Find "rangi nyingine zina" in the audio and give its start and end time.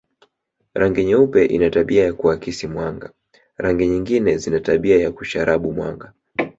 3.57-4.59